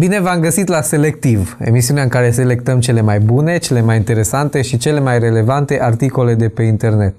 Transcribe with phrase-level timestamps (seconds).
[0.00, 4.62] Bine v-am găsit la Selectiv, emisiunea în care selectăm cele mai bune, cele mai interesante
[4.62, 7.14] și cele mai relevante articole de pe internet.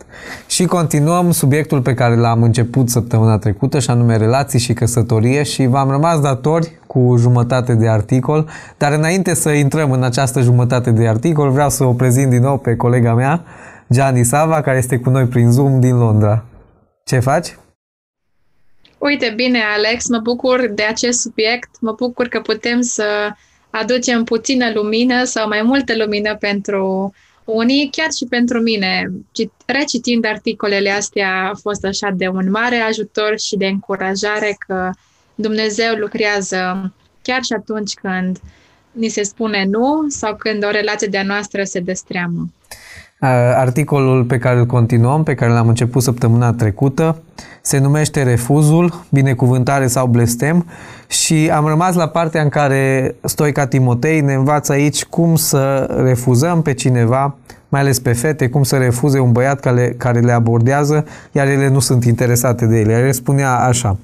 [0.47, 5.65] Și continuăm subiectul pe care l-am început săptămâna trecută, și anume relații și căsătorie și
[5.65, 11.07] v-am rămas datori cu jumătate de articol, dar înainte să intrăm în această jumătate de
[11.07, 13.43] articol, vreau să o prezint din nou pe colega mea,
[13.91, 16.43] Gianni Sava, care este cu noi prin Zoom din Londra.
[17.03, 17.57] Ce faci?
[18.99, 23.29] Uite, bine, Alex, mă bucur de acest subiect, mă bucur că putem să
[23.69, 29.11] aducem puțină lumină sau mai multă lumină pentru unii, chiar și pentru mine.
[29.65, 34.89] Recitind articolele astea a fost așa de un mare ajutor și de încurajare că
[35.35, 38.37] Dumnezeu lucrează chiar și atunci când
[38.91, 42.49] ni se spune nu sau când o relație de-a noastră se destreamă.
[43.55, 47.21] Articolul pe care îl continuăm, pe care l-am început săptămâna trecută,
[47.61, 50.65] se numește Refuzul, binecuvântare sau blestem
[51.07, 56.61] și am rămas la partea în care Stoica Timotei ne învață aici cum să refuzăm
[56.61, 57.35] pe cineva,
[57.69, 61.69] mai ales pe fete, cum să refuze un băiat care, care le abordează, iar ele
[61.69, 63.03] nu sunt interesate de ele.
[63.05, 63.97] El spunea așa,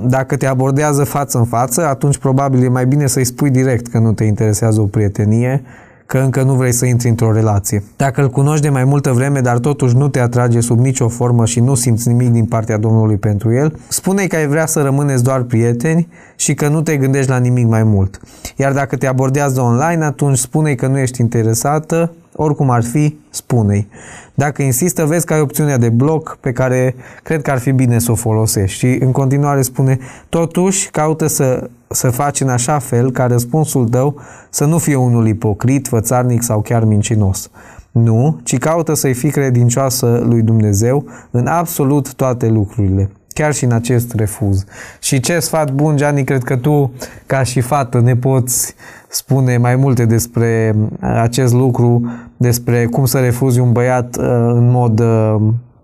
[0.00, 3.98] dacă te abordează față în față, atunci probabil e mai bine să-i spui direct că
[3.98, 5.62] nu te interesează o prietenie,
[6.08, 7.84] că încă nu vrei să intri într-o relație.
[7.96, 11.44] Dacă îl cunoști de mai multă vreme, dar totuși nu te atrage sub nicio formă
[11.44, 15.22] și nu simți nimic din partea Domnului pentru el, spune că ai vrea să rămâneți
[15.22, 18.20] doar prieteni și că nu te gândești la nimic mai mult.
[18.56, 23.88] Iar dacă te abordează online, atunci spune că nu ești interesată, oricum ar fi, spune-i.
[24.34, 27.98] Dacă insistă, vezi că ai opțiunea de bloc pe care cred că ar fi bine
[27.98, 28.78] să o folosești.
[28.78, 34.20] Și în continuare spune, totuși caută să, să faci în așa fel ca răspunsul tău
[34.50, 37.50] să nu fie unul ipocrit, fățarnic sau chiar mincinos.
[37.90, 43.72] Nu, ci caută să-i fii credincioasă lui Dumnezeu în absolut toate lucrurile chiar și în
[43.72, 44.64] acest refuz.
[45.00, 46.92] Și ce sfat bun, Gianni, cred că tu,
[47.26, 48.74] ca și fată, ne poți
[49.08, 54.70] spune mai multe despre uh, acest lucru, despre cum să refuzi un băiat uh, în
[54.70, 55.36] mod uh,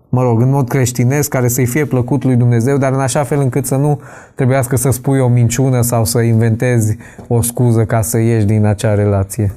[0.09, 3.39] mă rog, în mod creștinesc, care să-i fie plăcut lui Dumnezeu, dar în așa fel
[3.39, 4.01] încât să nu
[4.35, 8.93] trebuiască să spui o minciună sau să inventezi o scuză ca să ieși din acea
[8.93, 9.53] relație.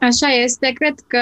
[0.00, 0.70] Așa este.
[0.74, 1.18] Cred că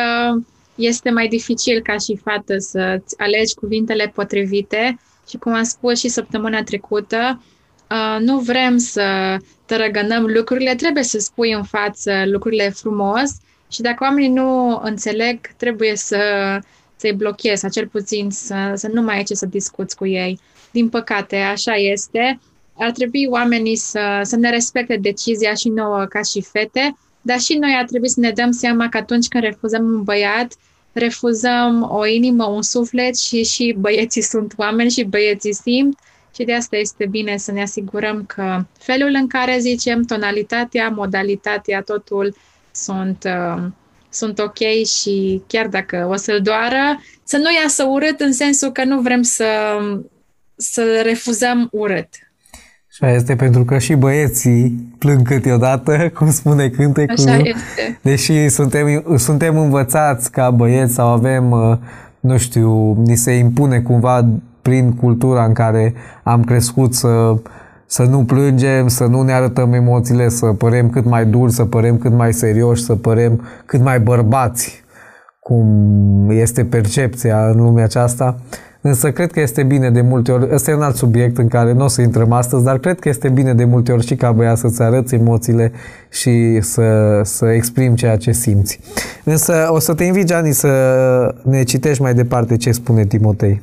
[0.76, 4.98] este mai dificil ca și fată să-ți alegi cuvintele potrivite
[5.28, 7.42] și cum am spus și săptămâna trecută,
[7.91, 13.31] uh, nu vrem să tărăgănăm lucrurile, trebuie să spui în față lucrurile frumos
[13.70, 16.19] și dacă oamenii nu înțeleg, trebuie să,
[16.97, 20.41] să-i blochezi, sau cel puțin să, să nu mai ai ce să discuți cu ei.
[20.70, 22.41] Din păcate, așa este.
[22.78, 27.54] Ar trebui oamenii să, să ne respecte decizia și nouă ca și fete, dar și
[27.54, 30.54] noi ar trebui să ne dăm seama că atunci când refuzăm un băiat,
[30.92, 35.98] refuzăm o inimă, un suflet și și băieții sunt oameni și băieții simt
[36.34, 41.81] și de asta este bine să ne asigurăm că felul în care zicem, tonalitatea, modalitatea,
[41.81, 42.37] totul
[42.70, 43.62] sunt, uh,
[44.10, 48.84] sunt ok și chiar dacă o să-l doară, să nu iasă urât în sensul că
[48.84, 49.78] nu vrem să,
[50.56, 52.08] să refuzăm urât.
[53.01, 57.29] Așa este pentru că și băieții plâng câteodată, cum spune cântecul.
[57.29, 57.99] Așa este.
[58.03, 61.77] Deși suntem, suntem învățați ca băieți sau avem, uh,
[62.21, 64.29] nu știu, ni se impune cumva
[64.62, 67.35] prin cultura în care am crescut să,
[67.87, 71.99] să nu plângem, să nu ne arătăm emoțiile, să părem cât mai duri, să părem
[71.99, 74.85] cât mai serioși, să părem cât mai bărbați,
[75.41, 78.37] cum este percepția în lumea aceasta.
[78.87, 81.73] Însă cred că este bine de multe ori, ăsta e un alt subiect în care
[81.73, 84.33] nu o să intrăm astăzi, dar cred că este bine de multe ori și ca
[84.33, 85.73] băiat să-ți arăți emoțiile
[86.11, 88.81] și să, să exprimi ceea ce simți.
[89.25, 90.71] Însă o să te invit, Gianni, să
[91.45, 93.61] ne citești mai departe ce spune Timotei.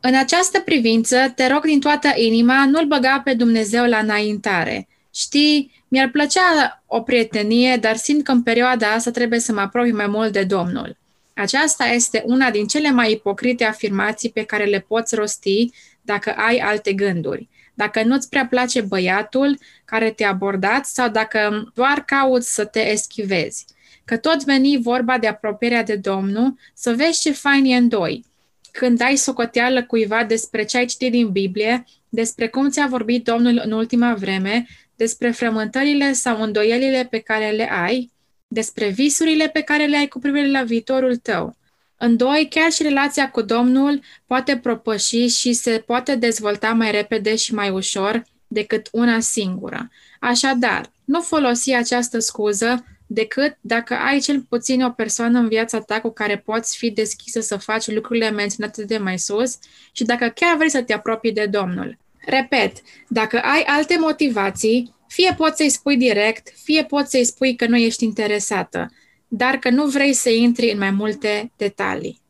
[0.00, 4.88] În această privință, te rog din toată inima, nu-L băga pe Dumnezeu la înaintare.
[5.14, 6.40] Știi, mi-ar plăcea
[6.86, 10.42] o prietenie, dar simt că în perioada asta trebuie să mă apropii mai mult de
[10.42, 10.96] Domnul.
[11.34, 15.70] Aceasta este una din cele mai ipocrite afirmații pe care le poți rosti
[16.02, 17.48] dacă ai alte gânduri.
[17.74, 23.64] Dacă nu-ți prea place băiatul care te-a abordat sau dacă doar cauți să te eschivezi.
[24.04, 28.24] Că tot veni vorba de apropierea de Domnul, să vezi ce fain e în doi.
[28.70, 33.60] Când ai socoteală cuiva despre ce ai citit din Biblie, despre cum ți-a vorbit Domnul
[33.64, 34.66] în ultima vreme,
[34.96, 38.10] despre frământările sau îndoielile pe care le ai,
[38.52, 41.56] despre visurile pe care le ai cu privire la viitorul tău.
[41.96, 47.36] În doi, chiar și relația cu Domnul poate propăși și se poate dezvolta mai repede
[47.36, 49.90] și mai ușor decât una singură.
[50.20, 56.00] Așadar, nu folosi această scuză decât dacă ai cel puțin o persoană în viața ta
[56.00, 59.58] cu care poți fi deschisă să faci lucrurile menționate de mai sus
[59.92, 61.98] și dacă chiar vrei să te apropii de Domnul.
[62.26, 62.72] Repet,
[63.08, 67.76] dacă ai alte motivații, fie poți să-i spui direct, fie poți să-i spui că nu
[67.76, 68.92] ești interesată,
[69.28, 72.20] dar că nu vrei să intri în mai multe detalii.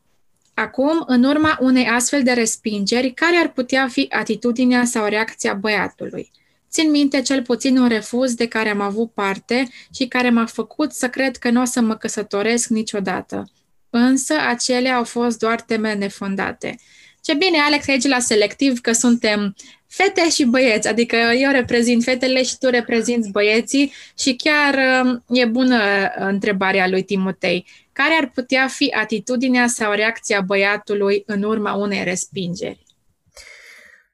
[0.53, 6.31] Acum, în urma unei astfel de respingeri, care ar putea fi atitudinea sau reacția băiatului?
[6.69, 10.91] Țin minte cel puțin un refuz de care am avut parte și care m-a făcut
[10.91, 13.51] să cred că nu o să mă căsătoresc niciodată.
[13.89, 16.79] Însă, acelea au fost doar teme nefondate.
[17.21, 19.55] Ce bine, Alex, aici la selectiv că suntem
[19.87, 25.45] fete și băieți, adică eu reprezint fetele și tu reprezinți băieții și chiar um, e
[25.45, 27.65] bună uh, întrebarea lui Timotei.
[27.93, 32.85] Care ar putea fi atitudinea sau reacția băiatului în urma unei respingeri?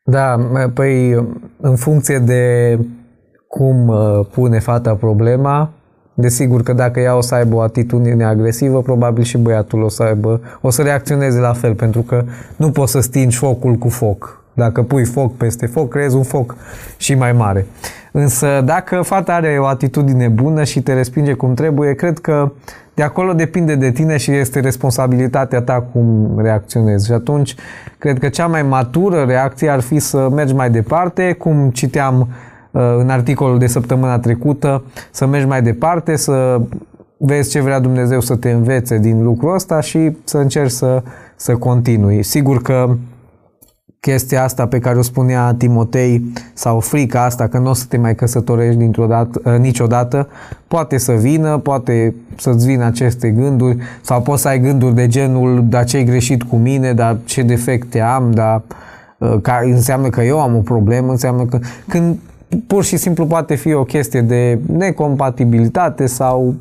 [0.03, 0.37] Da,
[0.73, 1.11] păi
[1.57, 2.77] în funcție de
[3.47, 5.73] cum uh, pune fata problema,
[6.19, 10.03] desigur că dacă ea o să aibă o atitudine agresivă, probabil și băiatul o să
[10.03, 12.23] aibă, o să reacționeze la fel, pentru că
[12.55, 14.43] nu poți să stingi focul cu foc.
[14.53, 16.55] Dacă pui foc peste foc, creezi un foc
[16.97, 17.65] și mai mare.
[18.11, 22.51] Însă dacă fata are o atitudine bună și te respinge cum trebuie, cred că
[22.93, 27.05] de acolo depinde de tine și este responsabilitatea ta cum reacționezi.
[27.05, 27.55] Și atunci,
[27.97, 32.27] cred că cea mai matură reacție ar fi să mergi mai departe, cum citeam uh,
[32.97, 36.61] în articolul de săptămâna trecută, să mergi mai departe, să
[37.17, 41.03] vezi ce vrea Dumnezeu să te învețe din lucrul ăsta și să încerci să,
[41.35, 42.23] să continui.
[42.23, 42.95] Sigur că
[43.99, 47.97] chestia asta pe care o spunea Timotei sau frica asta că nu o să te
[47.97, 50.27] mai căsătorești dintr-o dată, ă, niciodată,
[50.67, 55.65] poate să vină, poate să-ți vină aceste gânduri sau poți să ai gânduri de genul
[55.67, 58.61] dar ce-ai greșit cu mine, dar ce defecte am, dar
[59.21, 62.17] ă, ca, înseamnă că eu am o problemă, înseamnă că când
[62.67, 66.55] pur și simplu poate fi o chestie de necompatibilitate sau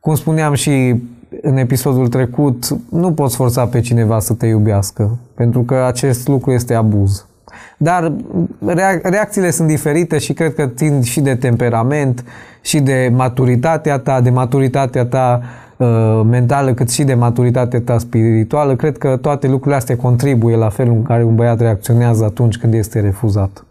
[0.00, 0.94] cum spuneam și
[1.42, 6.52] în episodul trecut, nu poți forța pe cineva să te iubească, pentru că acest lucru
[6.52, 7.26] este abuz.
[7.76, 8.12] Dar
[9.02, 12.24] reacțiile sunt diferite și cred că țin și de temperament,
[12.60, 15.42] și de maturitatea ta, de maturitatea ta
[15.76, 18.76] uh, mentală, cât și de maturitatea ta spirituală.
[18.76, 22.74] Cred că toate lucrurile astea contribuie la felul în care un băiat reacționează atunci când
[22.74, 23.64] este refuzat.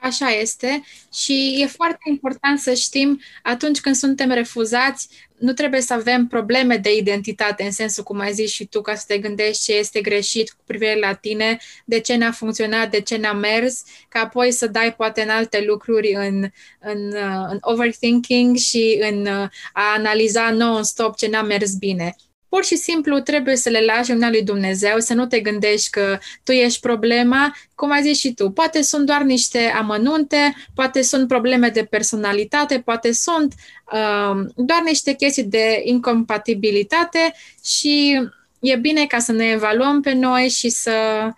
[0.00, 0.82] Așa este.
[1.12, 5.08] Și e foarte important să știm atunci când suntem refuzați,
[5.38, 8.94] nu trebuie să avem probleme de identitate în sensul cum ai zis și tu ca
[8.94, 13.00] să te gândești ce este greșit cu privire la tine, de ce n-a funcționat, de
[13.00, 16.48] ce n-a mers, ca apoi să dai poate în alte lucruri în,
[16.80, 17.14] în,
[17.50, 22.14] în overthinking și în a analiza non-stop ce n-a mers bine
[22.50, 26.18] pur și simplu trebuie să le lași în lui Dumnezeu, să nu te gândești că
[26.42, 28.50] tu ești problema, cum ai zis și tu.
[28.50, 33.54] Poate sunt doar niște amănunte, poate sunt probleme de personalitate, poate sunt
[33.92, 38.20] uh, doar niște chestii de incompatibilitate și
[38.60, 41.28] e bine ca să ne evaluăm pe noi și să,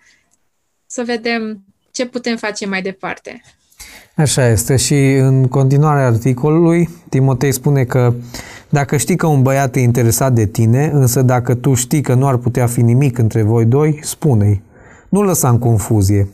[0.85, 3.41] să vedem ce putem face mai departe.
[4.15, 8.13] Așa este și în continuarea articolului Timotei spune că
[8.69, 12.27] dacă știi că un băiat e interesat de tine, însă dacă tu știi că nu
[12.27, 14.61] ar putea fi nimic între voi doi, spune-i.
[15.09, 16.27] Nu lăsa în confuzie.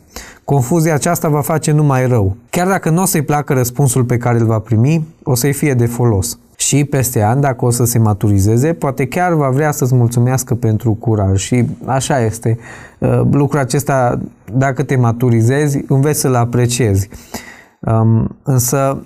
[0.43, 2.35] Confuzia aceasta va face numai rău.
[2.49, 5.73] Chiar dacă nu o să-i placă răspunsul pe care îl va primi, o să-i fie
[5.73, 6.39] de folos.
[6.55, 10.93] Și peste ani, dacă o să se maturizeze, poate chiar va vrea să-ți mulțumească pentru
[10.93, 11.39] curaj.
[11.41, 12.57] Și așa este.
[12.97, 14.19] Uh, lucrul acesta,
[14.53, 17.09] dacă te maturizezi, înveți să-l apreciezi.
[17.79, 19.03] Um, însă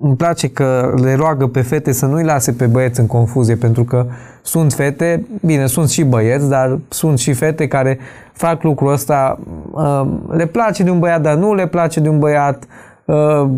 [0.00, 3.84] îmi place că le roagă pe fete să nu-i lase pe băieți în confuzie, pentru
[3.84, 4.06] că
[4.42, 7.98] sunt fete, bine, sunt și băieți, dar sunt și fete care
[8.32, 9.38] fac lucrul ăsta,
[9.70, 12.64] um, le place de un băiat, dar nu le place de un băiat,
[13.04, 13.48] uh,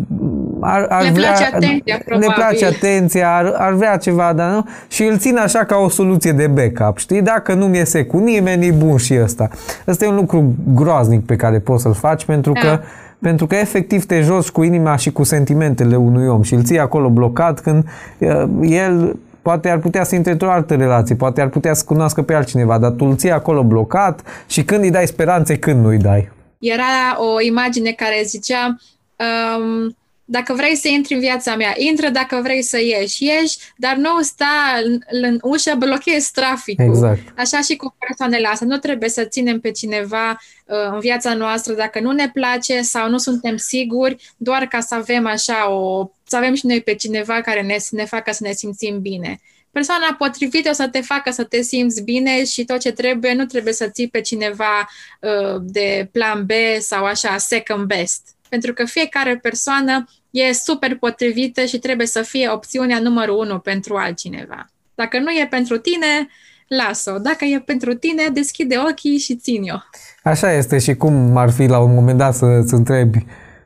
[0.59, 2.27] ar, ar le vrea, place atenția, probabil.
[2.27, 4.65] Le place atenția, ar, ar vrea ceva, dar nu?
[4.87, 7.21] Și îl țin așa ca o soluție de backup, știi?
[7.21, 9.47] Dacă nu mi iese cu nimeni, e bun și ăsta.
[9.87, 12.59] Ăsta e un lucru groaznic pe care poți să-l faci, pentru da.
[12.59, 12.79] că
[13.21, 16.79] pentru că efectiv te joci cu inima și cu sentimentele unui om și îl ții
[16.79, 17.83] acolo blocat când
[18.17, 22.21] uh, el poate ar putea să intre într-o altă relație, poate ar putea să cunoască
[22.21, 25.87] pe altcineva, dar tu îl ții acolo blocat și când îi dai speranțe, când nu
[25.87, 26.29] îi dai.
[26.59, 26.83] Era
[27.17, 28.77] o imagine care zicea
[29.15, 29.95] um,
[30.31, 34.21] dacă vrei să intri în viața mea, intră dacă vrei să ieși, ieși, dar nu
[34.21, 36.85] sta în, în ușă, blochezi traficul.
[36.85, 37.21] Exact.
[37.37, 38.67] Așa și cu persoanele astea.
[38.67, 43.09] Nu trebuie să ținem pe cineva uh, în viața noastră dacă nu ne place sau
[43.09, 46.09] nu suntem siguri, doar ca să avem așa o...
[46.23, 49.39] să avem și noi pe cineva care ne, ne facă să ne simțim bine.
[49.71, 53.45] Persoana potrivită o să te facă să te simți bine și tot ce trebuie, nu
[53.45, 54.89] trebuie să ții pe cineva
[55.21, 58.21] uh, de plan B sau așa second best.
[58.49, 63.95] Pentru că fiecare persoană e super potrivită și trebuie să fie opțiunea numărul unu pentru
[63.95, 64.65] altcineva.
[64.95, 66.27] Dacă nu e pentru tine,
[66.67, 67.17] las-o.
[67.17, 69.77] Dacă e pentru tine, deschide ochii și țin-o.
[70.23, 73.25] Așa este și cum ar fi la un moment dat să-ți întrebi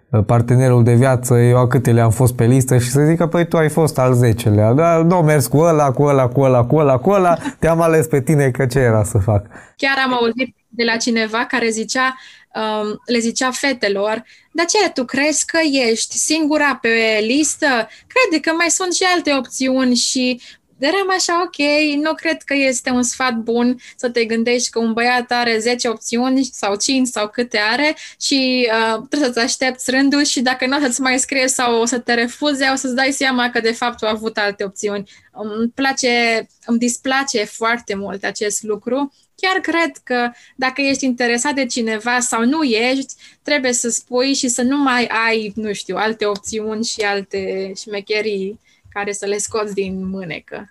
[0.09, 3.47] uh, partenerul de viață, eu a câtele am fost pe listă și să zică, păi
[3.47, 6.75] tu ai fost al zecelea, da, nu mers cu ăla, cu ăla, cu ăla, cu
[6.75, 9.45] ăla, cu ăla, te-am ales pe tine că ce era să fac.
[9.75, 12.15] Chiar am auzit de la cineva care zicea,
[12.55, 17.89] um, le zicea fetelor, dar ce, tu crezi că ești singura pe listă?
[18.07, 20.41] Crede că mai sunt și alte opțiuni și
[20.87, 21.57] eram așa, ok,
[22.03, 25.87] nu cred că este un sfat bun să te gândești că un băiat are 10
[25.87, 30.77] opțiuni sau 5 sau câte are și uh, trebuie să-ți aștepți rândul și dacă nu
[30.77, 33.71] o să-ți mai scrie sau o să te refuze, o să-ți dai seama că de
[33.71, 35.09] fapt au avut alte opțiuni.
[35.31, 39.13] Îmi place, îmi displace foarte mult acest lucru.
[39.35, 44.47] Chiar cred că dacă ești interesat de cineva sau nu ești, trebuie să spui și
[44.47, 48.59] să nu mai ai, nu știu, alte opțiuni și alte șmecherii
[48.93, 50.69] care să le scoți din mânecă.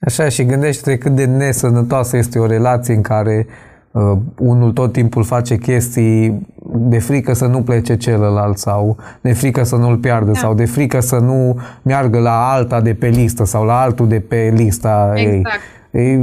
[0.00, 3.46] Așa, și gândește cât de nesănătoasă este o relație în care
[3.90, 9.62] uh, unul tot timpul face chestii de frică să nu plece celălalt sau de frică
[9.62, 10.38] să nu-l piardă da.
[10.38, 14.20] sau de frică să nu meargă la alta de pe listă sau la altul de
[14.20, 15.34] pe lista exact.
[15.34, 15.42] ei.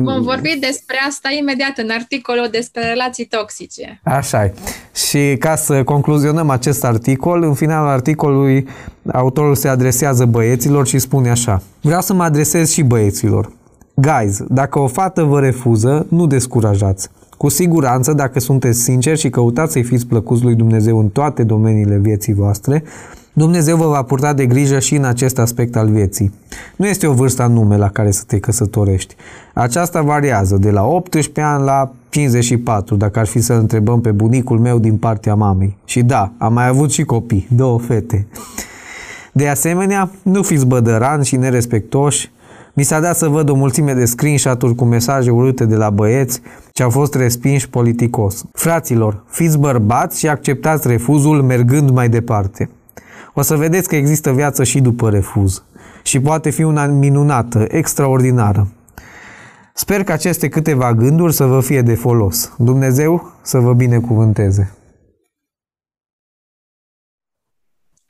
[0.03, 4.01] Vom vorbi despre asta imediat în articolul despre relații toxice.
[4.03, 4.53] Așa e.
[5.07, 8.67] Și ca să concluzionăm acest articol, în finalul articolului
[9.13, 11.61] autorul se adresează băieților și spune așa.
[11.81, 13.51] Vreau să mă adresez și băieților.
[13.93, 17.09] Guys, dacă o fată vă refuză, nu descurajați.
[17.41, 21.97] Cu siguranță, dacă sunteți sinceri și căutați să-i fiți plăcuți lui Dumnezeu în toate domeniile
[21.97, 22.83] vieții voastre,
[23.33, 26.33] Dumnezeu vă va purta de grijă și în acest aspect al vieții.
[26.75, 29.15] Nu este o vârstă anume la care să te căsătorești.
[29.53, 34.59] Aceasta variază de la 18 ani la 54, dacă ar fi să întrebăm pe bunicul
[34.59, 35.77] meu din partea mamei.
[35.85, 38.27] Și da, am mai avut și copii, două fete.
[39.31, 42.31] De asemenea, nu fiți bădărani și nerespectoși.
[42.73, 46.41] Mi s-a dat să văd o mulțime de screenshot-uri cu mesaje urâte de la băieți
[46.71, 48.43] ce au fost respinși politicos.
[48.51, 52.69] Fraților, fiți bărbați și acceptați refuzul mergând mai departe
[53.33, 55.63] o să vedeți că există viață și după refuz.
[56.03, 58.67] Și poate fi una minunată, extraordinară.
[59.73, 62.53] Sper că aceste câteva gânduri să vă fie de folos.
[62.57, 64.71] Dumnezeu să vă binecuvânteze.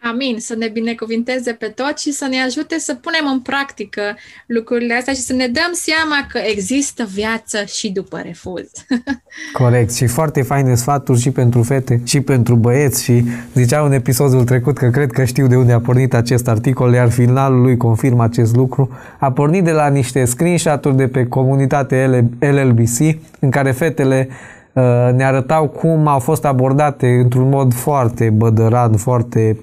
[0.04, 4.02] Amin, să ne binecuvinteze pe toți și să ne ajute să punem în practică
[4.46, 8.70] lucrurile astea și să ne dăm seama că există viață și după refuz.
[9.62, 14.44] Corect și foarte faine sfaturi și pentru fete și pentru băieți și zicea în episodul
[14.44, 18.24] trecut că cred că știu de unde a pornit acest articol, iar finalul lui confirmă
[18.24, 18.90] acest lucru.
[19.20, 24.28] A pornit de la niște screenshot-uri de pe comunitate LLBC în care fetele
[24.74, 29.58] uh, ne arătau cum au fost abordate într-un mod foarte bădăran, foarte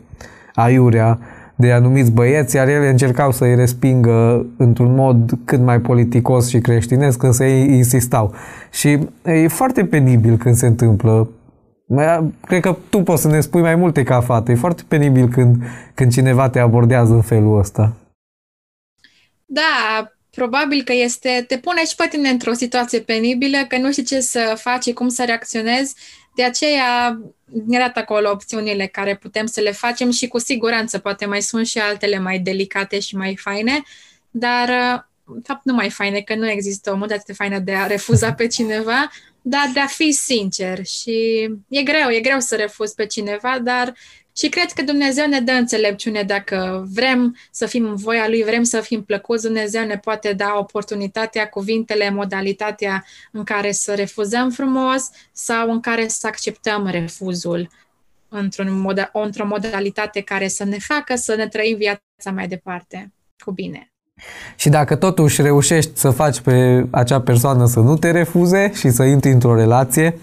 [0.58, 1.18] aiurea
[1.56, 7.22] de anumiți băieți, iar ele încercau să-i respingă într-un mod cât mai politicos și creștinesc,
[7.22, 8.34] însă ei insistau.
[8.70, 11.30] Și e foarte penibil când se întâmplă.
[12.46, 14.50] Cred că tu poți să ne spui mai multe ca fată.
[14.50, 15.56] E foarte penibil când,
[15.94, 17.96] când cineva te abordează în felul ăsta.
[19.46, 24.04] Da, probabil că este, te pune și pe tine într-o situație penibilă, că nu știi
[24.04, 25.94] ce să faci, cum să reacționezi
[26.38, 27.21] de aceea
[27.66, 31.66] ne arată acolo opțiunile care putem să le facem și cu siguranță poate mai sunt
[31.66, 33.83] și altele mai delicate și mai faine,
[34.30, 34.68] dar
[35.25, 38.47] în fapt nu mai faine, că nu există o modalitate faină de a refuza pe
[38.47, 39.11] cineva,
[39.42, 43.95] dar de a fi sincer și e greu, e greu să refuz pe cineva, dar
[44.37, 48.62] și cred că Dumnezeu ne dă înțelepciune dacă vrem să fim în voia Lui, vrem
[48.62, 55.11] să fim plăcuți, Dumnezeu ne poate da oportunitatea, cuvintele, modalitatea în care să refuzăm frumos
[55.33, 57.71] sau în care să acceptăm refuzul
[58.28, 63.50] într-un moda, într-o modalitate care să ne facă să ne trăim viața mai departe cu
[63.50, 63.92] bine.
[64.56, 69.02] Și dacă totuși reușești să faci pe acea persoană să nu te refuze și să
[69.02, 70.18] intri într-o relație,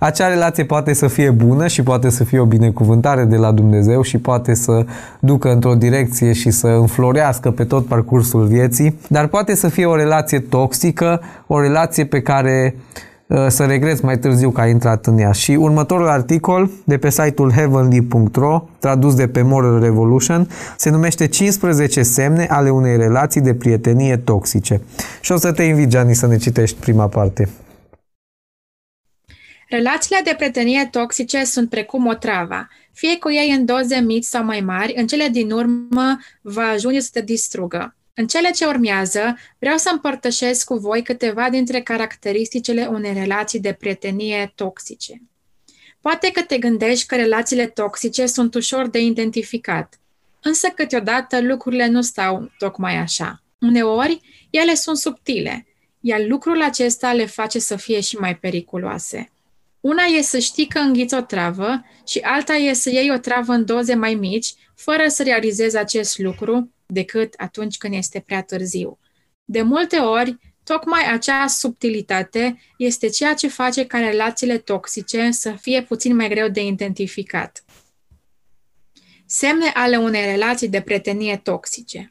[0.00, 4.02] acea relație poate să fie bună și poate să fie o binecuvântare de la Dumnezeu
[4.02, 4.84] și poate să
[5.20, 9.96] ducă într-o direcție și să înflorească pe tot parcursul vieții, dar poate să fie o
[9.96, 13.06] relație toxică, o relație pe care uh,
[13.48, 15.32] să regreți mai târziu că ai intrat în ea.
[15.32, 22.02] Și următorul articol de pe site-ul heavenly.ro, tradus de pe Moral Revolution, se numește 15
[22.02, 24.80] semne ale unei relații de prietenie toxice.
[25.20, 27.48] Și o să te invit, Gianni, să ne citești prima parte.
[29.68, 32.68] Relațiile de prietenie toxice sunt precum o travă.
[32.92, 37.00] Fie cu ei în doze mici sau mai mari, în cele din urmă va ajunge
[37.00, 37.96] să te distrugă.
[38.18, 43.72] În cele ce urmează, vreau să împărtășesc cu voi câteva dintre caracteristicile unei relații de
[43.72, 45.22] prietenie toxice.
[46.00, 50.00] Poate că te gândești că relațiile toxice sunt ușor de identificat,
[50.42, 53.42] însă câteodată lucrurile nu stau tocmai așa.
[53.60, 54.20] Uneori,
[54.50, 55.66] ele sunt subtile,
[56.00, 59.30] iar lucrul acesta le face să fie și mai periculoase.
[59.80, 63.52] Una e să știi că înghiți o travă și alta e să iei o travă
[63.52, 68.98] în doze mai mici, fără să realizezi acest lucru, decât atunci când este prea târziu.
[69.44, 75.82] De multe ori, tocmai acea subtilitate este ceea ce face ca relațiile toxice să fie
[75.82, 77.64] puțin mai greu de identificat.
[79.26, 82.10] Semne ale unei relații de prietenie toxice.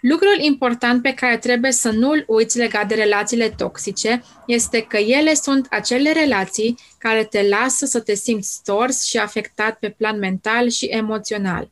[0.00, 5.34] Lucrul important pe care trebuie să nu-l uiți legat de relațiile toxice este că ele
[5.34, 10.68] sunt acele relații care te lasă să te simți stors și afectat pe plan mental
[10.68, 11.70] și emoțional.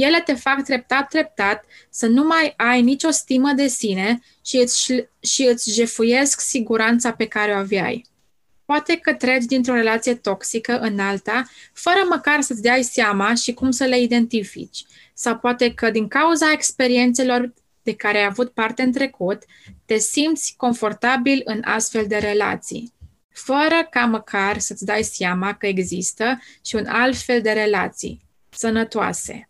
[0.00, 4.92] Ele te fac treptat, treptat să nu mai ai nicio stimă de sine și îți,
[5.20, 8.04] și îți jefuiesc siguranța pe care o aveai.
[8.64, 13.70] Poate că treci dintr-o relație toxică în alta, fără măcar să-ți dai seama și cum
[13.70, 14.84] să le identifici.
[15.14, 17.52] Sau poate că din cauza experiențelor
[17.82, 19.42] de care ai avut parte în trecut,
[19.84, 22.92] te simți confortabil în astfel de relații,
[23.32, 29.49] fără ca măcar să-ți dai seama că există și un alt fel de relații, sănătoase.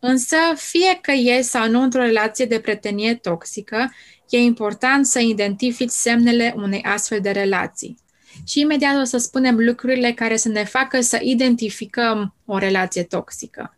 [0.00, 3.90] Însă, fie că e sau nu într-o relație de prietenie toxică,
[4.28, 7.98] e important să identifici semnele unei astfel de relații.
[8.46, 13.76] Și imediat o să spunem lucrurile care să ne facă să identificăm o relație toxică.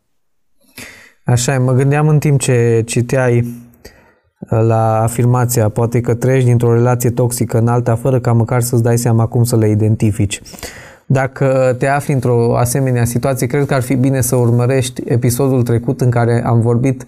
[1.24, 7.10] Așa, mă gândeam în timp ce citeai uh, la afirmația, poate că treci dintr-o relație
[7.10, 10.40] toxică în alta fără ca măcar să-ți dai seama cum să le identifici.
[11.12, 16.00] Dacă te afli într-o asemenea situație, cred că ar fi bine să urmărești episodul trecut
[16.00, 17.06] în care am vorbit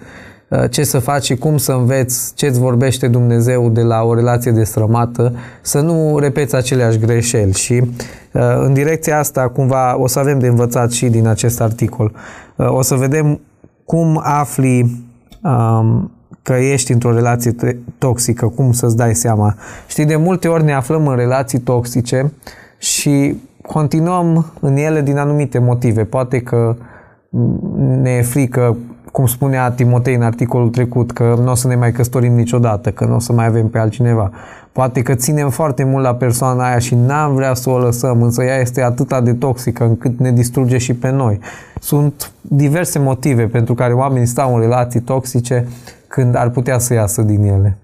[0.48, 4.14] uh, ce să faci și cum să înveți ce îți vorbește Dumnezeu de la o
[4.14, 10.18] relație destrămată, să nu repeți aceleași greșeli și uh, în direcția asta cumva o să
[10.18, 12.12] avem de învățat și din acest articol.
[12.56, 13.40] Uh, o să vedem
[13.84, 15.04] cum afli
[15.42, 16.10] um,
[16.42, 17.54] că ești într-o relație
[17.98, 19.54] toxică, cum să-ți dai seama.
[19.86, 22.32] Știi, de multe ori ne aflăm în relații toxice
[22.78, 26.04] și continuăm în ele din anumite motive.
[26.04, 26.76] Poate că
[28.00, 28.76] ne e frică,
[29.12, 33.04] cum spunea Timotei în articolul trecut, că nu o să ne mai căsătorim niciodată, că
[33.04, 34.30] nu o să mai avem pe altcineva.
[34.72, 38.42] Poate că ținem foarte mult la persoana aia și n-am vrea să o lăsăm, însă
[38.42, 41.38] ea este atât de toxică încât ne distruge și pe noi.
[41.80, 45.66] Sunt diverse motive pentru care oamenii stau în relații toxice
[46.06, 47.78] când ar putea să iasă din ele.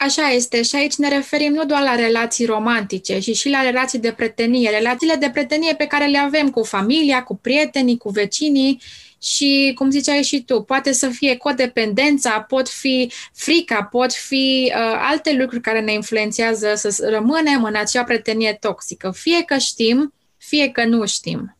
[0.00, 3.98] Așa este și aici ne referim nu doar la relații romantice, ci și la relații
[3.98, 8.80] de prietenie, relațiile de prietenie pe care le avem cu familia, cu prietenii, cu vecinii
[9.22, 15.00] și, cum ziceai și tu, poate să fie codependența, pot fi frica, pot fi uh,
[15.10, 20.68] alte lucruri care ne influențează să rămânem în acea prietenie toxică, fie că știm, fie
[20.68, 21.56] că nu știm.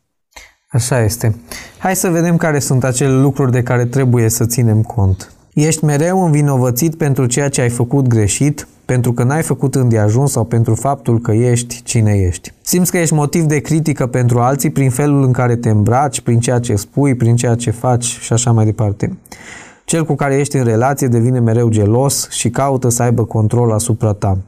[0.68, 1.34] Așa este.
[1.78, 5.32] Hai să vedem care sunt acele lucruri de care trebuie să ținem cont.
[5.60, 10.44] Ești mereu învinovățit pentru ceea ce ai făcut greșit, pentru că n-ai făcut îndeajuns sau
[10.44, 12.52] pentru faptul că ești cine ești.
[12.62, 16.40] Simți că ești motiv de critică pentru alții prin felul în care te îmbraci, prin
[16.40, 19.16] ceea ce spui, prin ceea ce faci și așa mai departe.
[19.84, 24.12] Cel cu care ești în relație devine mereu gelos și caută să aibă control asupra
[24.12, 24.38] ta.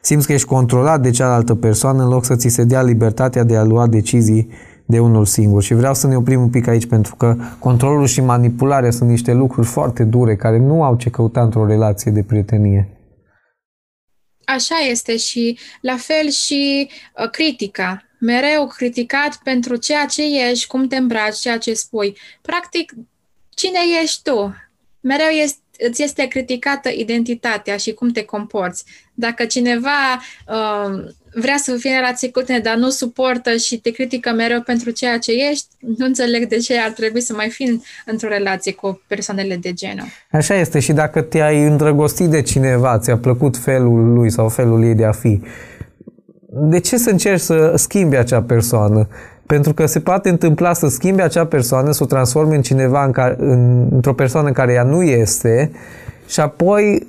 [0.00, 3.56] Simți că ești controlat de cealaltă persoană în loc să ți se dea libertatea de
[3.56, 4.48] a lua decizii
[4.86, 5.62] de unul singur.
[5.62, 9.32] Și vreau să ne oprim un pic aici pentru că controlul și manipularea sunt niște
[9.32, 12.88] lucruri foarte dure care nu au ce căuta într-o relație de prietenie.
[14.44, 16.90] Așa este și la fel și
[17.22, 18.02] uh, critica.
[18.20, 22.16] Mereu criticat pentru ceea ce ești, cum te îmbraci, ceea ce spui.
[22.42, 22.92] Practic,
[23.54, 24.54] cine ești tu?
[25.00, 28.84] Mereu este, îți este criticată identitatea și cum te comporți.
[29.14, 31.04] Dacă cineva uh,
[31.40, 34.90] vrea să fie în relație cu tine, dar nu suportă și te critică mereu pentru
[34.90, 39.00] ceea ce ești, nu înțeleg de ce ar trebui să mai fii într-o relație cu
[39.06, 40.06] persoanele de genul.
[40.30, 44.94] Așa este și dacă te-ai îndrăgostit de cineva, ți-a plăcut felul lui sau felul ei
[44.94, 45.40] de a fi,
[46.48, 49.08] de ce să încerci să schimbi acea persoană?
[49.46, 53.12] Pentru că se poate întâmpla să schimbi acea persoană, să o transformi în cineva, în
[53.12, 55.70] care, în, într-o persoană care ea nu este
[56.26, 57.06] și apoi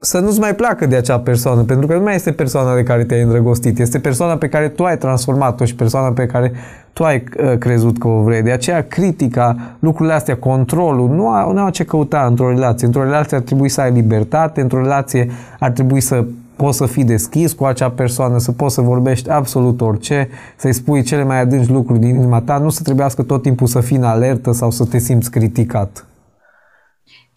[0.00, 3.04] să nu-ți mai placă de acea persoană, pentru că nu mai este persoana de care
[3.04, 6.52] te-ai îndrăgostit, este persoana pe care tu ai transformat-o și persoana pe care
[6.92, 8.42] tu ai uh, crezut că o vrei.
[8.42, 12.86] De aceea critica, lucrurile astea, controlul, nu au, nu au ce căuta într-o relație.
[12.86, 16.24] Într-o relație ar trebui să ai libertate, într-o relație ar trebui să
[16.56, 21.02] poți să fii deschis cu acea persoană, să poți să vorbești absolut orice, să-i spui
[21.02, 24.02] cele mai adânci lucruri din inima ta, nu să trebuiască tot timpul să fii în
[24.02, 26.07] alertă sau să te simți criticat.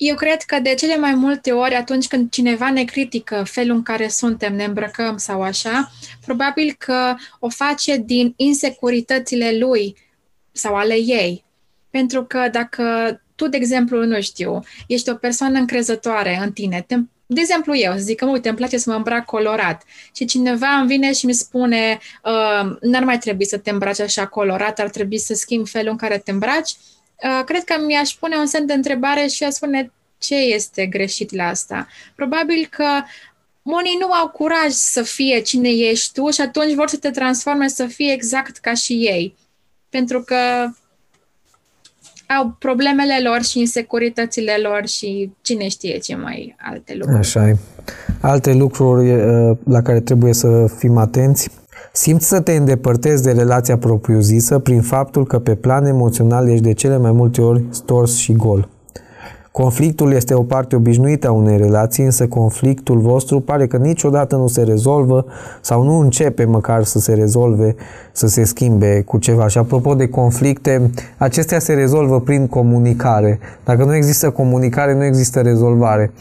[0.04, 3.84] Eu cred că de cele mai multe ori, atunci când cineva ne critică felul în
[3.84, 5.92] care suntem, ne îmbrăcăm sau așa,
[6.26, 9.96] probabil că o face din insecuritățile lui
[10.52, 11.44] sau ale ei.
[11.90, 12.84] Pentru că dacă
[13.36, 17.94] tu, de exemplu, nu știu, ești o persoană încrezătoare în tine, te, de exemplu eu,
[17.94, 19.84] să zic că, uite, îmi place să mă îmbrac colorat
[20.16, 24.28] și cineva îmi vine și mi spune uh, n-ar mai trebui să te îmbraci așa
[24.28, 26.91] colorat, ar trebui să schimbi felul în care te îmbraci, uh,
[27.46, 31.44] cred că mi-aș pune un semn de întrebare și aș spune ce este greșit la
[31.44, 31.88] asta.
[32.16, 32.86] Probabil că
[33.62, 37.68] unii nu au curaj să fie cine ești tu și atunci vor să te transforme
[37.68, 39.36] să fie exact ca și ei.
[39.90, 40.36] Pentru că
[42.38, 47.20] au problemele lor și insecuritățile lor și cine știe ce mai alte lucruri.
[47.20, 47.58] Așa e.
[48.22, 49.10] Alte lucruri
[49.64, 51.50] la care trebuie să fim atenți.
[51.94, 56.74] Simți să te îndepărtezi de relația propriu-zisă prin faptul că pe plan emoțional ești de
[56.74, 58.70] cele mai multe ori stors și gol.
[59.52, 64.48] Conflictul este o parte obișnuită a unei relații, însă conflictul vostru pare că niciodată nu
[64.48, 65.26] se rezolvă
[65.62, 67.76] sau nu începe măcar să se rezolve,
[68.12, 69.48] să se schimbe cu ceva.
[69.48, 73.40] Și apropo de conflicte, acestea se rezolvă prin comunicare.
[73.64, 76.12] Dacă nu există comunicare, nu există rezolvare.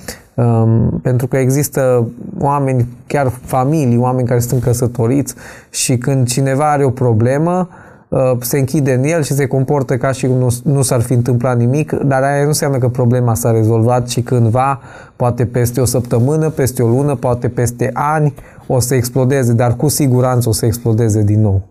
[0.40, 5.34] Um, pentru că există oameni, chiar familii, oameni care sunt căsătoriți
[5.70, 7.68] și când cineva are o problemă,
[8.10, 11.12] Uh, se închide în el și se comportă ca și cum nu, nu s-ar fi
[11.12, 14.80] întâmplat nimic, dar aia nu înseamnă că problema s-a rezolvat și cândva,
[15.16, 18.34] poate peste o săptămână, peste o lună, poate peste ani,
[18.66, 21.62] o să explodeze, dar cu siguranță o să explodeze din nou.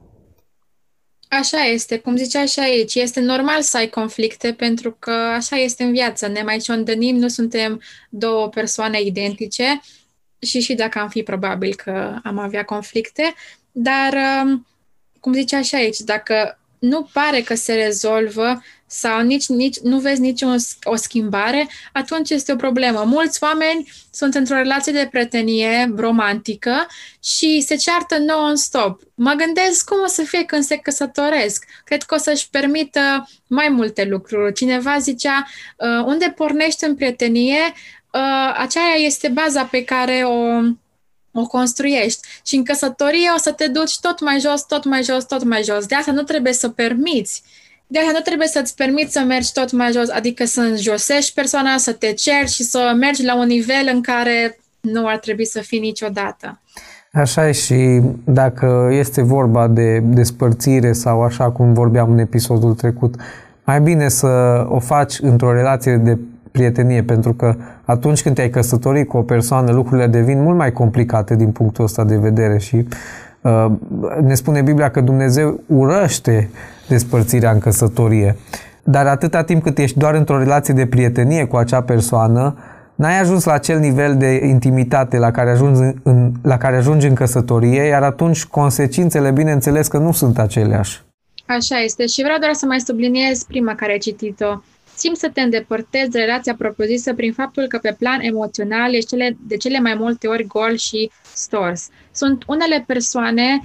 [1.30, 5.84] Așa este, cum zicea și aici, este normal să ai conflicte pentru că așa este
[5.84, 9.82] în viață, ne mai ciondănim, nu suntem două persoane identice
[10.40, 13.34] și și dacă am fi probabil că am avea conflicte,
[13.72, 14.14] dar
[14.44, 14.68] um,
[15.20, 18.62] cum zicea și aici, dacă nu pare că se rezolvă
[18.92, 23.04] sau nici, nici nu vezi nici o, o schimbare, atunci este o problemă.
[23.06, 26.88] Mulți oameni sunt într-o relație de prietenie romantică
[27.24, 29.02] și se ceartă non-stop.
[29.16, 31.66] Mă gândesc cum o să fie când se căsătoresc.
[31.84, 34.54] Cred că o să-și permită mai multe lucruri.
[34.54, 35.48] Cineva zicea,
[35.78, 37.74] uh, unde pornești în prietenie,
[38.14, 40.62] uh, aceea este baza pe care o
[41.32, 42.28] o construiești.
[42.46, 45.64] Și în căsătorie o să te duci tot mai jos, tot mai jos, tot mai
[45.64, 45.86] jos.
[45.86, 47.44] De asta nu trebuie să permiți.
[47.92, 51.78] De asta nu trebuie să-ți permiți să mergi tot mai jos, adică să înjosești persoana,
[51.78, 55.60] să te cerți și să mergi la un nivel în care nu ar trebui să
[55.60, 56.60] fii niciodată.
[57.14, 63.16] Așa e și dacă este vorba de despărțire sau așa cum vorbeam în episodul trecut,
[63.64, 64.28] mai bine să
[64.68, 66.18] o faci într-o relație de
[66.52, 71.36] prietenie, pentru că atunci când te-ai căsătorit cu o persoană, lucrurile devin mult mai complicate
[71.36, 72.88] din punctul ăsta de vedere și uh,
[74.22, 76.50] ne spune Biblia că Dumnezeu urăște
[76.88, 78.36] despărțirea în căsătorie.
[78.84, 82.58] Dar atâta timp cât ești doar într-o relație de prietenie cu acea persoană,
[82.96, 87.14] n-ai ajuns la acel nivel de intimitate la care ajungi în, la care ajungi în
[87.14, 91.02] căsătorie, iar atunci consecințele, bineînțeles, că nu sunt aceleași.
[91.46, 92.06] Așa este.
[92.06, 94.62] Și vreau doar să mai subliniez prima care ai citit-o
[95.00, 99.38] simți să te îndepărtezi de relația propriu-zisă prin faptul că pe plan emoțional ești cele,
[99.48, 101.88] de cele mai multe ori gol și stors.
[102.12, 103.62] Sunt unele persoane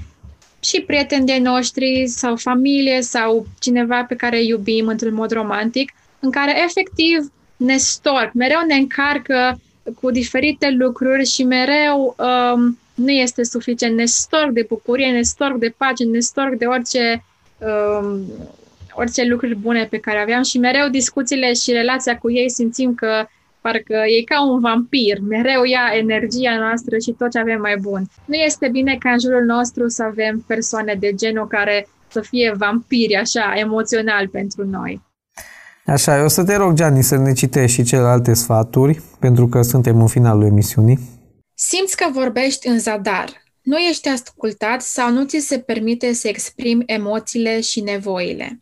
[0.61, 5.93] și prieteni de noștri sau familie sau cineva pe care îi iubim într-un mod romantic,
[6.21, 9.61] în care efectiv ne storc, mereu ne încarcă
[10.01, 13.97] cu diferite lucruri și mereu um, nu este suficient.
[13.97, 17.25] Ne storc de bucurie, ne storc de pace, ne storc de orice
[17.59, 18.23] um,
[18.95, 23.27] orice lucruri bune pe care aveam și mereu discuțiile și relația cu ei simțim că
[23.61, 28.03] parcă e ca un vampir, mereu ia energia noastră și tot ce avem mai bun.
[28.25, 32.55] Nu este bine ca în jurul nostru să avem persoane de genul care să fie
[32.57, 35.03] vampiri așa, emoțional pentru noi.
[35.87, 39.63] Așa, eu o să te rog, Gianni, să ne citești și celelalte sfaturi, pentru că
[39.63, 40.99] suntem în finalul emisiunii.
[41.55, 43.29] Simți că vorbești în zadar.
[43.63, 48.59] Nu ești ascultat sau nu ți se permite să exprimi emoțiile și nevoile.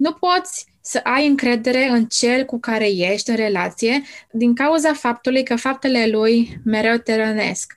[0.00, 5.42] Nu poți să ai încredere în cel cu care ești în relație din cauza faptului
[5.42, 7.76] că faptele lui mereu te rănesc.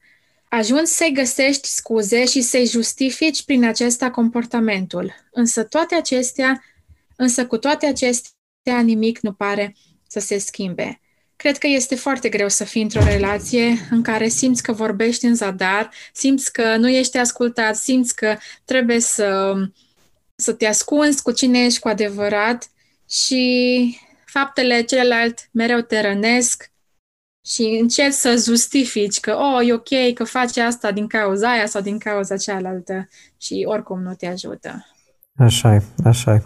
[0.49, 5.13] Ajungi să-i găsești scuze și să-i justifici prin acesta comportamentul.
[5.31, 6.63] Însă toate acestea,
[7.15, 9.75] însă cu toate acestea nimic nu pare
[10.07, 11.01] să se schimbe.
[11.35, 15.35] Cred că este foarte greu să fii într-o relație în care simți că vorbești în
[15.35, 19.55] zadar, simți că nu ești ascultat, simți că trebuie să
[20.43, 22.69] să te ascunzi cu cine ești cu adevărat
[23.09, 26.71] și faptele celălalt mereu te rănesc
[27.45, 31.81] și încerci să justifici că, oh, e ok că faci asta din cauza aia sau
[31.81, 34.85] din cauza cealaltă și oricum nu te ajută.
[35.37, 36.41] Așa e, așa e.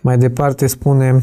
[0.00, 1.22] Mai departe spune,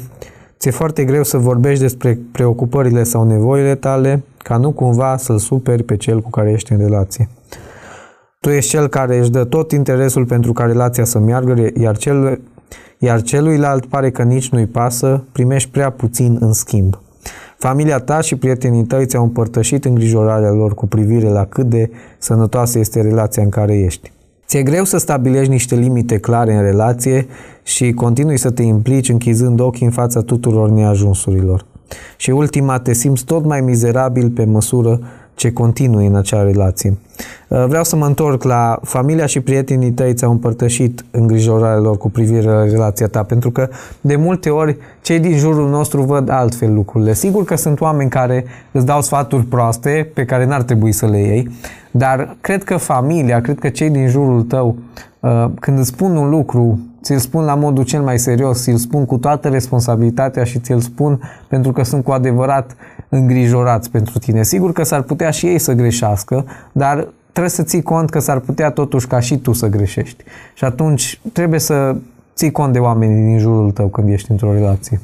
[0.60, 5.84] ți-e foarte greu să vorbești despre preocupările sau nevoile tale, ca nu cumva să-l superi
[5.84, 7.30] pe cel cu care ești în relație.
[8.46, 12.42] Tu ești cel care își dă tot interesul pentru ca relația să meargă, iar cel,
[12.98, 17.00] iar celuilalt pare că nici nu-i pasă, primești prea puțin în schimb.
[17.58, 22.80] Familia ta și prietenii tăi ți-au împărtășit îngrijorarea lor cu privire la cât de sănătoasă
[22.80, 24.12] este relația în care ești.
[24.46, 27.28] Ți-e greu să stabilești niște limite clare în relație
[27.64, 31.66] și continui să te implici închizând ochii în fața tuturor neajunsurilor.
[32.18, 35.00] Și ultima, te simți tot mai mizerabil pe măsură
[35.42, 36.98] ce continui în acea relație.
[37.48, 42.10] Uh, vreau să mă întorc la familia și prietenii tăi ți-au împărtășit îngrijorarea lor cu
[42.10, 43.70] privire la relația ta, pentru că
[44.02, 47.14] de multe ori cei din jurul nostru văd altfel lucrurile.
[47.14, 51.18] Sigur că sunt oameni care îți dau sfaturi proaste pe care n-ar trebui să le
[51.18, 51.50] iei,
[51.92, 54.76] dar cred că familia, cred că cei din jurul tău,
[55.20, 59.06] uh, când îți spun un lucru, ți-l spun la modul cel mai serios, ți-l spun
[59.06, 62.76] cu toată responsabilitatea și ți-l spun pentru că sunt cu adevărat
[63.12, 64.44] îngrijorați pentru tine.
[64.44, 68.40] Sigur că s-ar putea și ei să greșească, dar trebuie să ții cont că s-ar
[68.40, 70.24] putea totuși ca și tu să greșești.
[70.54, 71.96] Și atunci trebuie să
[72.36, 75.02] ții cont de oamenii din jurul tău când ești într-o relație.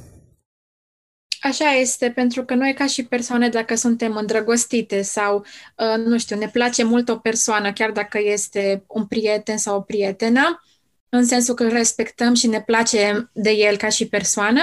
[1.42, 6.38] Așa este, pentru că noi ca și persoane, dacă suntem îndrăgostite sau, uh, nu știu,
[6.38, 10.64] ne place mult o persoană, chiar dacă este un prieten sau o prietenă,
[11.10, 14.62] în sensul că îl respectăm și ne place de el ca și persoană,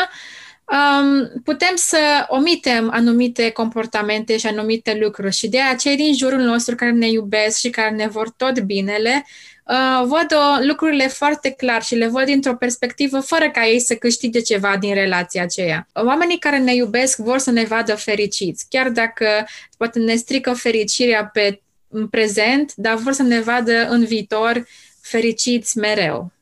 [0.72, 6.40] um, putem să omitem anumite comportamente și anumite lucruri și de aceea cei din jurul
[6.40, 9.27] nostru care ne iubesc și care ne vor tot binele,
[9.64, 13.94] uh, văd o, lucrurile foarte clar și le văd dintr-o perspectivă fără ca ei să
[13.94, 15.88] câștige ceva din relația aceea.
[15.92, 19.46] Oamenii care ne iubesc vor să ne vadă fericiți, chiar dacă
[19.77, 24.66] poate ne strică fericirea pe în prezent, dar vor să ne vadă în viitor
[25.00, 26.33] fericiți mereu.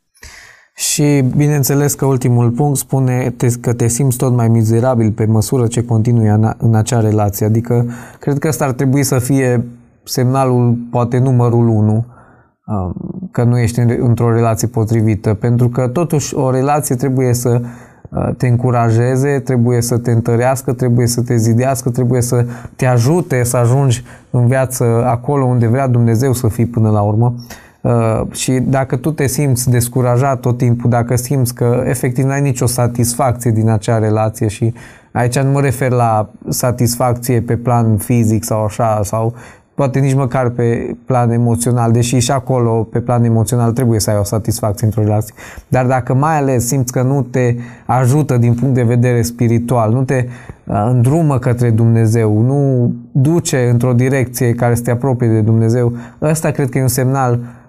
[0.75, 5.85] Și bineînțeles că ultimul punct spune că te simți tot mai mizerabil pe măsură ce
[5.85, 7.47] continui în acea relație.
[7.47, 7.87] Adică
[8.19, 9.65] cred că ăsta ar trebui să fie
[10.05, 12.05] semnalul poate numărul unu
[12.67, 12.95] um,
[13.31, 15.35] că nu ești într-o relație potrivită.
[15.35, 17.61] Pentru că totuși o relație trebuie să
[18.09, 23.43] uh, te încurajeze, trebuie să te întărească, trebuie să te zidească, trebuie să te ajute
[23.43, 27.35] să ajungi în viață acolo unde vrea Dumnezeu să fii până la urmă.
[27.83, 32.67] Uh, și dacă tu te simți descurajat tot timpul, dacă simți că efectiv n-ai nicio
[32.67, 34.75] satisfacție din acea relație și
[35.13, 39.35] aici nu mă refer la satisfacție pe plan fizic sau așa, sau
[39.75, 44.17] poate nici măcar pe plan emoțional, deși și acolo, pe plan emoțional, trebuie să ai
[44.19, 45.35] o satisfacție într-o relație.
[45.69, 47.55] Dar dacă mai ales simți că nu te
[47.87, 50.27] ajută din punct de vedere spiritual, nu te
[50.65, 56.51] uh, îndrumă către Dumnezeu, nu duce într-o direcție care să te apropie de Dumnezeu, ăsta
[56.51, 57.62] cred că e un semnal Uh,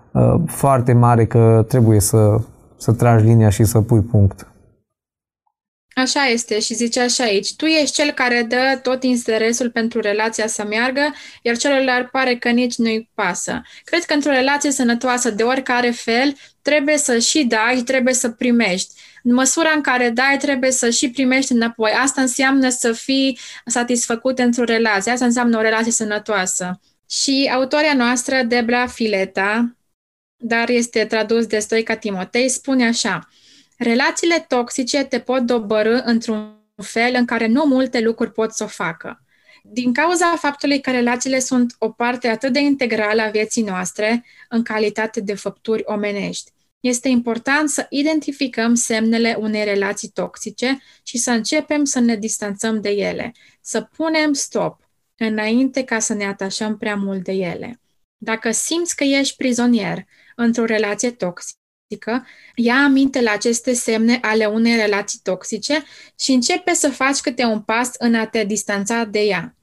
[0.47, 2.39] foarte mare că trebuie să,
[2.77, 4.47] să tragi linia și să pui punct.
[5.95, 10.47] Așa este și zice așa aici, tu ești cel care dă tot interesul pentru relația
[10.47, 13.61] să meargă, iar celălalt pare că nici nu-i pasă.
[13.83, 18.29] Cred că într-o relație sănătoasă, de oricare fel, trebuie să și dai și trebuie să
[18.29, 18.93] primești.
[19.23, 21.91] În măsura în care dai, trebuie să și primești înapoi.
[21.91, 25.11] Asta înseamnă să fii satisfăcut într-o relație.
[25.11, 26.79] Asta înseamnă o relație sănătoasă.
[27.09, 29.75] Și autoria noastră, Debra Fileta,
[30.45, 33.29] dar este tradus de Stoica Timotei, spune așa,
[33.77, 38.67] relațiile toxice te pot dobărâ într-un fel în care nu multe lucruri pot să o
[38.67, 39.23] facă.
[39.63, 44.63] Din cauza faptului că relațiile sunt o parte atât de integrală a vieții noastre în
[44.63, 51.83] calitate de făpturi omenești, este important să identificăm semnele unei relații toxice și să începem
[51.83, 57.23] să ne distanțăm de ele, să punem stop înainte ca să ne atașăm prea mult
[57.23, 57.79] de ele.
[58.17, 64.75] Dacă simți că ești prizonier într-o relație toxică, ia aminte la aceste semne ale unei
[64.75, 65.83] relații toxice
[66.19, 69.55] și începe să faci câte un pas în a te distanța de ea,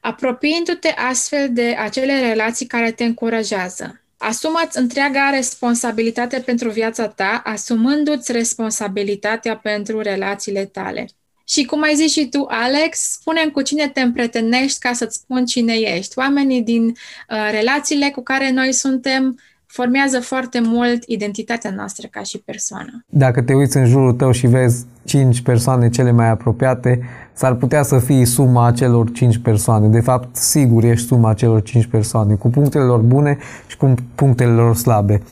[0.00, 4.00] apropiindu-te astfel de acele relații care te încurajează.
[4.16, 11.08] Asumați întreaga responsabilitate pentru viața ta, asumându-ți responsabilitatea pentru relațiile tale.
[11.48, 15.46] Și cum ai zis și tu, Alex, spune cu cine te împretenești ca să-ți spun
[15.46, 16.18] cine ești.
[16.18, 22.38] Oamenii din uh, relațiile cu care noi suntem formează foarte mult identitatea noastră ca și
[22.38, 23.04] persoană.
[23.08, 27.00] Dacă te uiți în jurul tău și vezi cinci persoane cele mai apropiate,
[27.32, 29.88] s-ar putea să fii suma acelor cinci persoane.
[29.88, 34.52] De fapt, sigur ești suma acelor cinci persoane, cu punctele lor bune și cu punctele
[34.52, 35.22] lor slabe.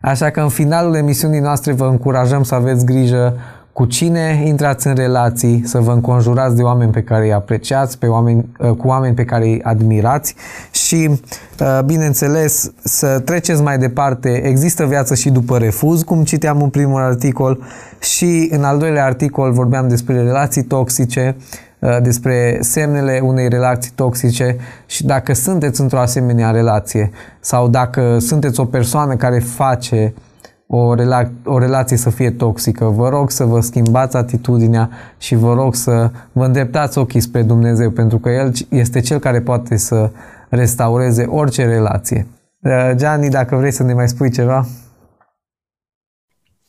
[0.00, 3.36] Așa că în finalul emisiunii noastre vă încurajăm să aveți grijă
[3.72, 8.06] cu cine intrați în relații, să vă înconjurați de oameni pe care îi apreciați, pe
[8.06, 10.34] oameni, uh, cu oameni pe care îi admirați
[10.70, 11.10] și,
[11.60, 14.42] uh, bineînțeles, să treceți mai departe.
[14.44, 17.62] Există viață și după refuz, cum citeam în primul articol
[17.98, 21.36] și în al doilea articol vorbeam despre relații toxice,
[21.78, 24.56] uh, despre semnele unei relații toxice
[24.86, 30.14] și dacă sunteți într-o asemenea relație sau dacă sunteți o persoană care face
[30.72, 32.84] o, rela- o relație să fie toxică.
[32.84, 37.90] Vă rog să vă schimbați atitudinea și vă rog să vă îndreptați ochii spre Dumnezeu,
[37.90, 40.10] pentru că El este Cel care poate să
[40.48, 42.26] restaureze orice relație.
[42.58, 44.66] Uh, Gianni, dacă vrei să ne mai spui ceva?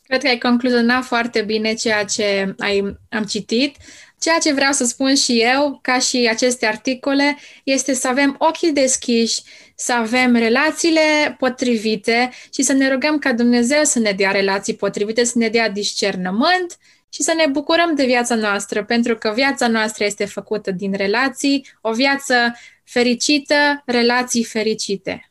[0.03, 3.75] Cred că ai concluzionat foarte bine ceea ce ai, am citit.
[4.19, 8.71] Ceea ce vreau să spun și eu, ca și aceste articole, este să avem ochii
[8.71, 9.41] deschiși,
[9.81, 15.23] să avem relațiile potrivite și să ne rugăm ca Dumnezeu să ne dea relații potrivite,
[15.23, 16.77] să ne dea discernământ
[17.09, 21.67] și să ne bucurăm de viața noastră, pentru că viața noastră este făcută din relații,
[21.81, 22.35] o viață
[22.83, 25.30] fericită, relații fericite.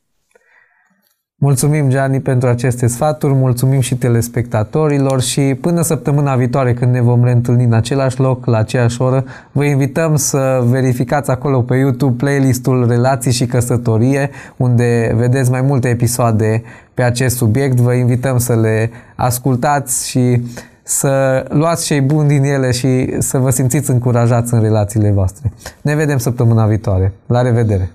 [1.43, 7.25] Mulțumim, Gianni, pentru aceste sfaturi, mulțumim și telespectatorilor și până săptămâna viitoare când ne vom
[7.25, 12.87] reîntâlni în același loc, la aceeași oră, vă invităm să verificați acolo pe YouTube playlistul
[12.89, 16.63] Relații și Căsătorie, unde vedeți mai multe episoade
[16.95, 17.77] pe acest subiect.
[17.77, 20.43] Vă invităm să le ascultați și
[20.83, 25.53] să luați cei buni din ele și să vă simțiți încurajați în relațiile voastre.
[25.83, 27.13] Ne vedem săptămâna viitoare.
[27.27, 27.91] La revedere!